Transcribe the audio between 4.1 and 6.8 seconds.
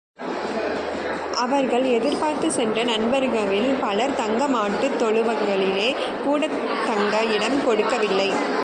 தங்க மாட்டுத்தொழுவங்களிலே கூடத்